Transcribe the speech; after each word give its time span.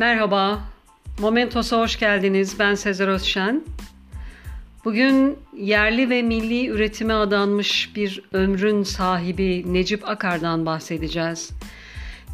Merhaba, 0.00 0.60
Momentos'a 1.18 1.78
hoş 1.78 1.98
geldiniz. 1.98 2.58
Ben 2.58 2.74
Sezer 2.74 3.08
Özşen. 3.08 3.64
Bugün 4.84 5.38
yerli 5.56 6.10
ve 6.10 6.22
milli 6.22 6.66
üretime 6.68 7.14
adanmış 7.14 7.96
bir 7.96 8.22
ömrün 8.32 8.82
sahibi 8.82 9.74
Necip 9.74 10.08
Akar'dan 10.08 10.66
bahsedeceğiz. 10.66 11.50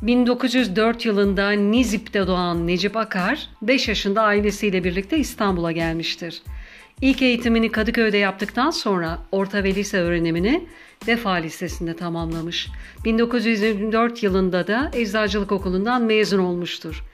1904 0.03 1.07
yılında 1.07 1.51
Nizip'te 1.51 2.27
doğan 2.27 2.67
Necip 2.67 2.97
Akar, 2.97 3.49
5 3.63 3.89
yaşında 3.89 4.23
ailesiyle 4.23 4.85
birlikte 4.85 5.19
İstanbul'a 5.19 5.73
gelmiştir. 5.73 6.43
İlk 7.01 7.23
eğitimini 7.23 7.73
Kadıköy'de 7.73 8.17
yaptıktan 8.17 8.71
sonra 8.71 9.19
orta 9.33 9.65
ve 9.65 9.75
lise 9.75 9.99
öğrenimini 9.99 10.67
Vefa 11.09 11.31
Lisesi'nde 11.31 11.97
tamamlamış. 11.97 12.69
1924 13.05 14.23
yılında 14.23 14.67
da 14.67 14.91
Eczacılık 14.95 15.53
Okulu'ndan 15.53 16.03
mezun 16.03 16.39
olmuştur. 16.39 17.05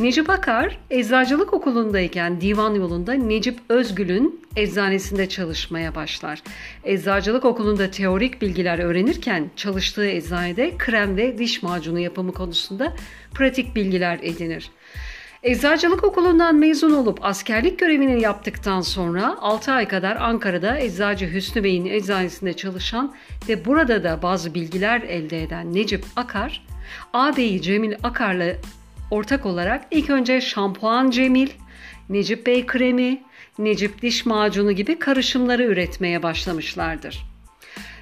Necip 0.00 0.30
Akar, 0.30 0.78
Eczacılık 0.90 1.52
Okulu'ndayken 1.52 2.40
divan 2.40 2.74
yolunda 2.74 3.12
Necip 3.12 3.58
Özgül'ün 3.68 4.40
eczanesinde 4.56 5.28
çalışmaya 5.28 5.94
başlar. 5.94 6.42
Eczacılık 6.84 7.44
Okulu'nda 7.44 7.90
teorik 7.90 8.42
bilgiler 8.42 8.78
öğrenirken 8.78 9.50
çalıştığı 9.56 10.06
eczanede 10.06 10.74
krem 10.78 11.16
ve 11.16 11.38
diş 11.38 11.62
macunu 11.62 11.98
yapımı 11.98 12.32
konusunda 12.32 12.92
pratik 13.34 13.76
bilgiler 13.76 14.18
edinir. 14.22 14.70
Eczacılık 15.42 16.04
okulundan 16.04 16.56
mezun 16.56 16.92
olup 16.92 17.24
askerlik 17.24 17.78
görevini 17.78 18.22
yaptıktan 18.22 18.80
sonra 18.80 19.36
6 19.40 19.72
ay 19.72 19.88
kadar 19.88 20.16
Ankara'da 20.16 20.78
Eczacı 20.78 21.26
Hüsnü 21.32 21.64
Bey'in 21.64 21.86
eczanesinde 21.86 22.52
çalışan 22.52 23.14
ve 23.48 23.64
burada 23.64 24.04
da 24.04 24.22
bazı 24.22 24.54
bilgiler 24.54 25.00
elde 25.00 25.42
eden 25.42 25.74
Necip 25.74 26.04
Akar, 26.16 26.66
ağabeyi 27.12 27.62
Cemil 27.62 27.94
Akar'la 28.02 28.52
ortak 29.10 29.46
olarak 29.46 29.84
ilk 29.90 30.10
önce 30.10 30.40
şampuan 30.40 31.10
Cemil, 31.10 31.48
Necip 32.08 32.46
Bey 32.46 32.66
kremi, 32.66 33.22
Necip 33.58 34.02
diş 34.02 34.26
macunu 34.26 34.72
gibi 34.72 34.98
karışımları 34.98 35.62
üretmeye 35.62 36.22
başlamışlardır. 36.22 37.26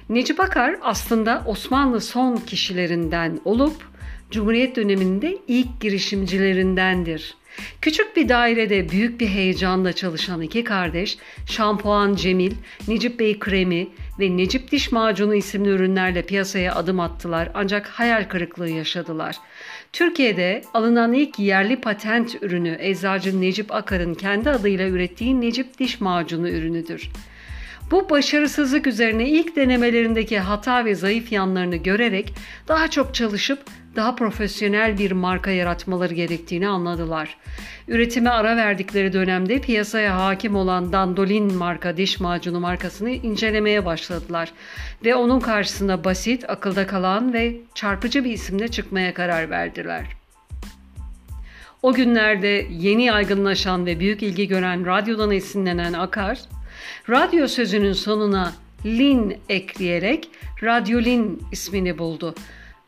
Necip 0.09 0.39
Akar 0.39 0.75
aslında 0.81 1.43
Osmanlı 1.47 2.01
son 2.01 2.37
kişilerinden 2.37 3.39
olup 3.45 3.94
Cumhuriyet 4.35 4.75
döneminde 4.75 5.37
ilk 5.47 5.81
girişimcilerindendir. 5.81 7.35
Küçük 7.81 8.15
bir 8.15 8.29
dairede 8.29 8.89
büyük 8.89 9.19
bir 9.19 9.27
heyecanla 9.27 9.93
çalışan 9.93 10.41
iki 10.41 10.63
kardeş 10.63 11.17
Şampuan 11.45 12.15
Cemil, 12.15 12.51
Necip 12.87 13.19
Bey 13.19 13.39
kremi 13.39 13.87
ve 14.19 14.37
Necip 14.37 14.71
diş 14.71 14.91
macunu 14.91 15.35
isimli 15.35 15.69
ürünlerle 15.69 16.21
piyasaya 16.21 16.75
adım 16.75 16.99
attılar 16.99 17.49
ancak 17.53 17.87
hayal 17.87 18.23
kırıklığı 18.29 18.69
yaşadılar. 18.69 19.35
Türkiye'de 19.93 20.61
alınan 20.73 21.13
ilk 21.13 21.39
yerli 21.39 21.81
patent 21.81 22.43
ürünü 22.43 22.77
eczacı 22.79 23.41
Necip 23.41 23.75
Akar'ın 23.75 24.13
kendi 24.13 24.49
adıyla 24.49 24.87
ürettiği 24.87 25.41
Necip 25.41 25.79
diş 25.79 26.01
macunu 26.01 26.49
ürünüdür. 26.49 27.09
Bu 27.91 28.09
başarısızlık 28.09 28.87
üzerine 28.87 29.29
ilk 29.29 29.55
denemelerindeki 29.55 30.39
hata 30.39 30.85
ve 30.85 30.95
zayıf 30.95 31.31
yanlarını 31.31 31.75
görerek 31.75 32.33
daha 32.67 32.87
çok 32.87 33.15
çalışıp 33.15 33.59
daha 33.95 34.15
profesyonel 34.15 34.97
bir 34.97 35.11
marka 35.11 35.51
yaratmaları 35.51 36.13
gerektiğini 36.13 36.67
anladılar. 36.67 37.37
Üretime 37.87 38.29
ara 38.29 38.57
verdikleri 38.57 39.13
dönemde 39.13 39.61
piyasaya 39.61 40.19
hakim 40.19 40.55
olan 40.55 40.93
Dandolin 40.93 41.53
marka 41.53 41.97
diş 41.97 42.19
macunu 42.19 42.59
markasını 42.59 43.09
incelemeye 43.09 43.85
başladılar 43.85 44.51
ve 45.05 45.15
onun 45.15 45.39
karşısına 45.39 46.03
basit, 46.03 46.49
akılda 46.49 46.87
kalan 46.87 47.33
ve 47.33 47.55
çarpıcı 47.75 48.23
bir 48.23 48.31
isimle 48.31 48.67
çıkmaya 48.67 49.13
karar 49.13 49.49
verdiler. 49.49 50.05
O 51.81 51.93
günlerde 51.93 52.67
yeni 52.71 53.05
yaygınlaşan 53.05 53.85
ve 53.85 53.99
büyük 53.99 54.23
ilgi 54.23 54.47
gören 54.47 54.85
radyodan 54.85 55.31
esinlenen 55.31 55.93
Akar, 55.93 56.39
radyo 57.09 57.47
sözünün 57.47 57.93
sonuna 57.93 58.53
lin 58.85 59.37
ekleyerek 59.49 60.29
radyolin 60.63 61.41
ismini 61.51 61.97
buldu. 61.97 62.35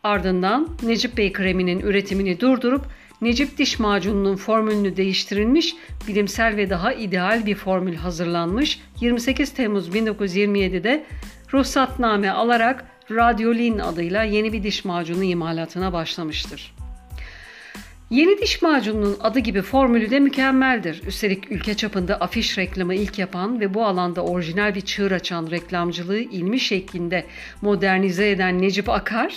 Ardından 0.03 0.68
Necip 0.84 1.18
Bey 1.18 1.34
kreminin 1.34 1.80
üretimini 1.80 2.40
durdurup 2.40 2.86
Necip 3.22 3.58
diş 3.58 3.80
macununun 3.80 4.36
formülünü 4.36 4.98
değiştirilmiş, 4.98 5.75
bilimsel 6.08 6.56
ve 6.56 6.70
daha 6.70 6.94
ideal 6.94 7.46
bir 7.46 7.56
formül 7.56 7.96
hazırlanmış. 7.96 8.80
28 9.02 9.53
Temmuz 9.53 9.90
1927'de 9.90 11.06
ruhsatname 11.54 12.31
alarak 12.31 12.86
Radyolin 13.12 13.80
adıyla 13.80 14.24
yeni 14.24 14.54
bir 14.54 14.64
diş 14.64 14.86
macunu 14.86 15.24
imalatına 15.24 15.94
başlamıştır. 15.94 16.77
Yeni 18.09 18.41
diş 18.41 18.62
macununun 18.62 19.18
adı 19.22 19.40
gibi 19.40 19.62
formülü 19.62 20.09
de 20.09 20.19
mükemmeldir. 20.19 21.01
Üstelik 21.07 21.51
ülke 21.51 21.73
çapında 21.73 22.16
afiş 22.16 22.57
reklamı 22.57 22.95
ilk 22.95 23.19
yapan 23.19 23.59
ve 23.59 23.73
bu 23.73 23.85
alanda 23.85 24.22
orijinal 24.22 24.75
bir 24.75 24.81
çığır 24.81 25.12
açan 25.12 25.51
reklamcılığı 25.51 26.19
ilmi 26.19 26.59
şeklinde 26.59 27.25
modernize 27.62 28.29
eden 28.29 28.62
Necip 28.62 28.90
Akar, 28.90 29.35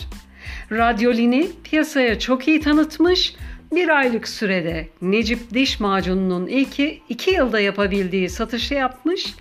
Radyolini 0.73 1.49
piyasaya 1.65 2.19
çok 2.19 2.49
iyi 2.49 2.61
tanıtmış, 2.61 3.35
bir 3.73 3.89
aylık 3.89 4.29
sürede 4.29 4.89
Necip 5.03 5.55
diş 5.55 5.81
macununun 5.81 6.47
ilki 6.47 7.03
iki 7.09 7.31
yılda 7.31 7.61
yapabildiği 7.61 8.29
satışı 8.29 8.75
yapmış, 8.75 9.35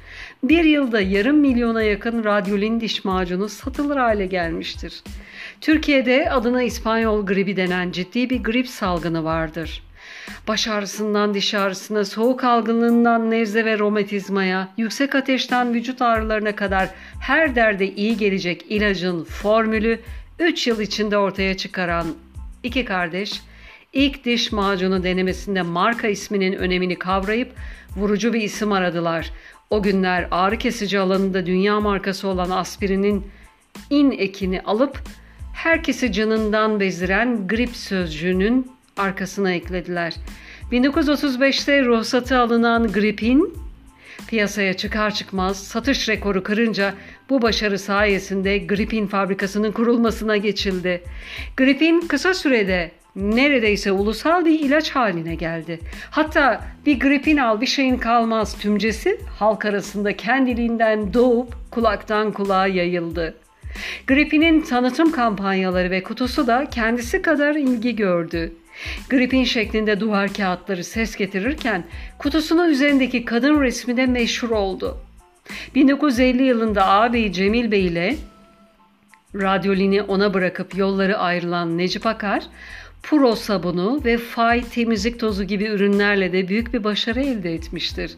bir 0.43 0.63
yılda 0.63 1.01
yarım 1.01 1.37
milyona 1.37 1.81
yakın 1.81 2.23
radyolin 2.23 2.81
diş 2.81 3.05
macunu 3.05 3.49
satılır 3.49 3.97
hale 3.97 4.25
gelmiştir. 4.25 5.03
Türkiye'de 5.61 6.31
adına 6.31 6.63
İspanyol 6.63 7.25
gribi 7.25 7.57
denen 7.57 7.91
ciddi 7.91 8.29
bir 8.29 8.43
grip 8.43 8.67
salgını 8.67 9.23
vardır. 9.23 9.83
Baş 10.47 10.67
ağrısından 10.67 11.33
diş 11.33 11.53
ağrısına, 11.53 12.05
soğuk 12.05 12.43
algınlığından 12.43 13.31
nezle 13.31 13.65
ve 13.65 13.79
romatizmaya, 13.79 14.69
yüksek 14.77 15.15
ateşten 15.15 15.73
vücut 15.73 16.01
ağrılarına 16.01 16.55
kadar 16.55 16.89
her 17.21 17.55
derde 17.55 17.95
iyi 17.95 18.17
gelecek 18.17 18.65
ilacın 18.69 19.23
formülü 19.23 19.99
3 20.39 20.67
yıl 20.67 20.79
içinde 20.79 21.17
ortaya 21.17 21.57
çıkaran 21.57 22.07
iki 22.63 22.85
kardeş 22.85 23.41
ilk 23.93 24.25
diş 24.25 24.51
macunu 24.51 25.03
denemesinde 25.03 25.61
marka 25.61 26.07
isminin 26.07 26.53
önemini 26.53 26.99
kavrayıp 26.99 27.51
vurucu 27.95 28.33
bir 28.33 28.41
isim 28.41 28.71
aradılar. 28.71 29.31
O 29.69 29.83
günler 29.83 30.27
ağrı 30.31 30.57
kesici 30.57 30.99
alanında 30.99 31.45
dünya 31.45 31.79
markası 31.79 32.27
olan 32.27 32.49
aspirinin 32.49 33.27
in 33.89 34.11
ekini 34.11 34.61
alıp 34.61 35.01
herkesi 35.53 36.11
canından 36.11 36.79
bezdiren 36.79 37.47
grip 37.47 37.75
sözcüğünün 37.75 38.71
arkasına 38.97 39.51
eklediler. 39.51 40.13
1935'te 40.71 41.85
ruhsatı 41.85 42.37
alınan 42.37 42.87
gripin 42.87 43.53
piyasaya 44.27 44.73
çıkar 44.73 45.13
çıkmaz 45.13 45.63
satış 45.63 46.09
rekoru 46.09 46.43
kırınca 46.43 46.93
bu 47.29 47.41
başarı 47.41 47.79
sayesinde 47.79 48.57
Gripin 48.57 49.07
fabrikasının 49.07 49.71
kurulmasına 49.71 50.37
geçildi. 50.37 51.03
Gripin 51.57 52.01
kısa 52.01 52.33
sürede 52.33 52.91
neredeyse 53.19 53.91
ulusal 53.91 54.45
bir 54.45 54.59
ilaç 54.59 54.91
haline 54.91 55.35
geldi. 55.35 55.79
Hatta 56.11 56.61
bir 56.85 56.99
gripin 56.99 57.37
al 57.37 57.61
bir 57.61 57.65
şeyin 57.65 57.97
kalmaz 57.97 58.57
tümcesi 58.57 59.21
halk 59.39 59.65
arasında 59.65 60.17
kendiliğinden 60.17 61.13
doğup 61.13 61.55
kulaktan 61.71 62.31
kulağa 62.31 62.67
yayıldı. 62.67 63.35
Gripin'in 64.07 64.61
tanıtım 64.61 65.11
kampanyaları 65.11 65.91
ve 65.91 66.03
kutusu 66.03 66.47
da 66.47 66.67
kendisi 66.71 67.21
kadar 67.21 67.55
ilgi 67.55 67.95
gördü. 67.95 68.53
Gripin 69.09 69.43
şeklinde 69.43 69.99
duvar 69.99 70.33
kağıtları 70.33 70.83
ses 70.83 71.15
getirirken 71.15 71.83
kutusunun 72.17 72.69
üzerindeki 72.69 73.25
kadın 73.25 73.61
resmi 73.61 73.97
de 73.97 74.05
meşhur 74.05 74.49
oldu. 74.49 74.97
1950 75.75 76.43
yılında 76.43 76.87
ağabey 76.87 77.31
Cemil 77.31 77.71
Bey 77.71 77.85
ile 77.85 78.15
radyolini 79.35 80.01
ona 80.01 80.33
bırakıp 80.33 80.77
yolları 80.77 81.17
ayrılan 81.17 81.77
Necip 81.77 82.05
Akar, 82.05 82.43
Puro 83.03 83.35
sabunu 83.35 84.01
ve 84.05 84.17
Fay 84.17 84.63
temizlik 84.63 85.19
tozu 85.19 85.43
gibi 85.43 85.65
ürünlerle 85.65 86.33
de 86.33 86.47
büyük 86.47 86.73
bir 86.73 86.83
başarı 86.83 87.19
elde 87.19 87.53
etmiştir. 87.53 88.15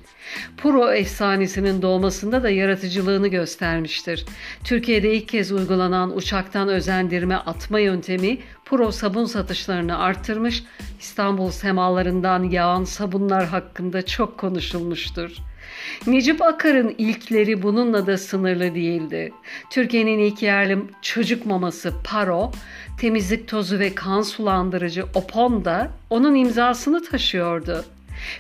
Puro 0.57 0.91
efsanesinin 0.91 1.81
doğmasında 1.81 2.43
da 2.43 2.49
yaratıcılığını 2.49 3.27
göstermiştir. 3.27 4.25
Türkiye'de 4.63 5.13
ilk 5.13 5.27
kez 5.27 5.51
uygulanan 5.51 6.17
uçaktan 6.17 6.69
özendirme 6.69 7.35
atma 7.35 7.79
yöntemi 7.79 8.37
Puro 8.65 8.91
sabun 8.91 9.25
satışlarını 9.25 9.99
arttırmış, 9.99 10.63
İstanbul 10.99 11.51
semalarından 11.51 12.43
yağan 12.43 12.83
sabunlar 12.83 13.45
hakkında 13.45 14.05
çok 14.05 14.37
konuşulmuştur. 14.37 15.31
Necip 16.07 16.41
Akar'ın 16.41 16.95
ilkleri 16.97 17.63
bununla 17.63 18.07
da 18.07 18.17
sınırlı 18.17 18.75
değildi. 18.75 19.33
Türkiye'nin 19.69 20.19
ilk 20.19 20.41
yerli 20.41 20.77
çocuk 21.01 21.45
maması 21.45 21.93
Paro, 22.03 22.51
temizlik 23.01 23.47
tozu 23.47 23.79
ve 23.79 23.95
kan 23.95 24.21
sulandırıcı 24.21 25.05
Opon 25.15 25.65
da 25.65 25.91
onun 26.09 26.35
imzasını 26.35 27.03
taşıyordu. 27.03 27.85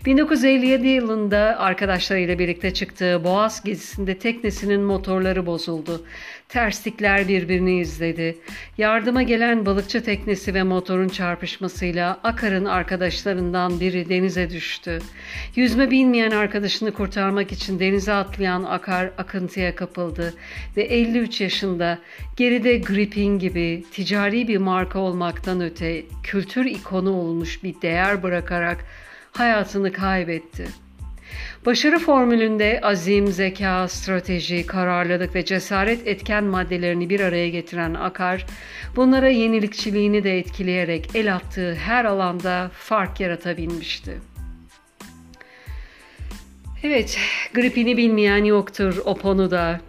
1957 0.05 0.87
yılında 0.87 1.55
arkadaşlarıyla 1.59 2.39
birlikte 2.39 2.73
çıktığı 2.73 3.23
Boğaz 3.23 3.63
gezisinde 3.63 4.17
teknesinin 4.17 4.81
motorları 4.81 5.45
bozuldu. 5.45 6.05
Terslikler 6.49 7.27
birbirini 7.27 7.79
izledi. 7.79 8.37
Yardıma 8.77 9.23
gelen 9.23 9.65
balıkçı 9.65 10.03
teknesi 10.03 10.53
ve 10.53 10.63
motorun 10.63 11.07
çarpışmasıyla 11.07 12.19
Akar'ın 12.23 12.65
arkadaşlarından 12.65 13.79
biri 13.79 14.09
denize 14.09 14.49
düştü. 14.49 14.99
Yüzme 15.55 15.91
bilmeyen 15.91 16.31
arkadaşını 16.31 16.91
kurtarmak 16.91 17.51
için 17.51 17.79
denize 17.79 18.13
atlayan 18.13 18.63
Akar 18.63 19.11
akıntıya 19.17 19.75
kapıldı 19.75 20.33
ve 20.77 20.81
53 20.81 21.41
yaşında 21.41 21.99
geride 22.37 22.77
Gripin 22.77 23.39
gibi 23.39 23.83
ticari 23.91 24.47
bir 24.47 24.57
marka 24.57 24.99
olmaktan 24.99 25.61
öte 25.61 26.03
kültür 26.23 26.65
ikonu 26.65 27.11
olmuş 27.11 27.63
bir 27.63 27.81
değer 27.81 28.23
bırakarak 28.23 28.85
hayatını 29.31 29.91
kaybetti.'' 29.91 30.91
Başarı 31.65 31.99
formülünde 31.99 32.79
azim, 32.83 33.27
zeka, 33.27 33.87
strateji, 33.87 34.65
kararlılık 34.65 35.35
ve 35.35 35.45
cesaret 35.45 36.07
etken 36.07 36.43
maddelerini 36.43 37.09
bir 37.09 37.19
araya 37.19 37.49
getiren 37.49 37.93
Akar, 37.93 38.45
bunlara 38.95 39.29
yenilikçiliğini 39.29 40.23
de 40.23 40.37
etkileyerek 40.37 41.09
el 41.15 41.35
attığı 41.35 41.75
her 41.75 42.05
alanda 42.05 42.71
fark 42.73 43.19
yaratabilmişti. 43.19 44.19
Evet, 46.83 47.19
gripini 47.53 47.97
bilmeyen 47.97 48.43
yoktur 48.43 48.97
o 49.05 49.15
da. 49.51 49.81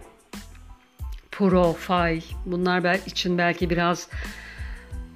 Pro, 1.30 1.72
Fay, 1.72 2.20
bunlar 2.46 2.84
için 3.06 3.38
belki 3.38 3.70
biraz 3.70 4.08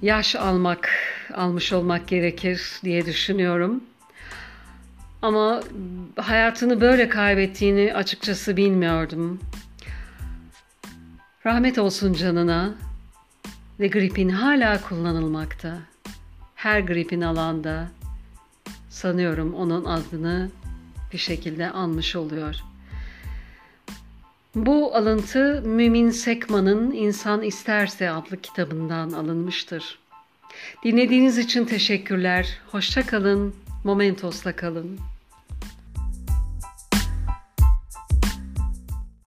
yaş 0.01 0.35
almak, 0.35 0.89
almış 1.33 1.73
olmak 1.73 2.07
gerekir 2.07 2.79
diye 2.83 3.05
düşünüyorum. 3.05 3.83
Ama 5.21 5.61
hayatını 6.15 6.81
böyle 6.81 7.09
kaybettiğini 7.09 7.93
açıkçası 7.93 8.57
bilmiyordum. 8.57 9.39
Rahmet 11.45 11.77
olsun 11.79 12.13
canına 12.13 12.73
ve 13.79 13.87
gripin 13.87 14.29
hala 14.29 14.81
kullanılmakta. 14.81 15.77
Her 16.55 16.79
gripin 16.79 17.21
alanda 17.21 17.87
sanıyorum 18.89 19.53
onun 19.53 19.85
adını 19.85 20.49
bir 21.13 21.17
şekilde 21.17 21.69
anmış 21.69 22.15
oluyor. 22.15 22.55
Bu 24.55 24.95
alıntı 24.95 25.61
Mümin 25.65 26.09
Sekman'ın 26.09 26.91
İnsan 26.91 27.41
İsterse 27.41 28.09
adlı 28.09 28.41
kitabından 28.41 29.11
alınmıştır. 29.11 29.99
Dinlediğiniz 30.83 31.37
için 31.37 31.65
teşekkürler. 31.65 32.59
Hoşça 32.71 33.05
kalın. 33.05 33.55
Momentos'la 33.87 34.55
kalın. 34.55 34.99